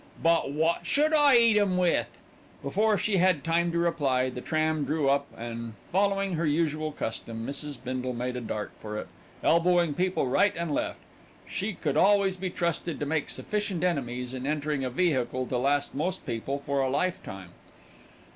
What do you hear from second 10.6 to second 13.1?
left. She could always be trusted to